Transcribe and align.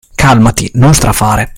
Calmati, 0.15 0.71
non 0.75 0.95
strafare. 0.95 1.49